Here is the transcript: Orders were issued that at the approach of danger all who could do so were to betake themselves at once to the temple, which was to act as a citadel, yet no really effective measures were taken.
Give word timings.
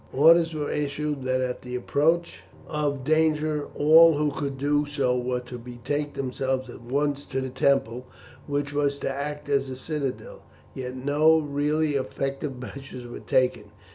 Orders 0.13 0.51
were 0.55 0.71
issued 0.71 1.21
that 1.25 1.41
at 1.41 1.61
the 1.61 1.75
approach 1.75 2.41
of 2.67 3.03
danger 3.03 3.67
all 3.77 4.17
who 4.17 4.31
could 4.31 4.57
do 4.57 4.83
so 4.87 5.15
were 5.15 5.41
to 5.41 5.59
betake 5.59 6.15
themselves 6.15 6.67
at 6.71 6.81
once 6.81 7.23
to 7.27 7.39
the 7.39 7.51
temple, 7.51 8.07
which 8.47 8.73
was 8.73 8.97
to 8.97 9.11
act 9.13 9.47
as 9.47 9.69
a 9.69 9.75
citadel, 9.75 10.41
yet 10.73 10.95
no 10.95 11.37
really 11.37 11.91
effective 11.93 12.59
measures 12.59 13.05
were 13.05 13.19
taken. 13.19 13.65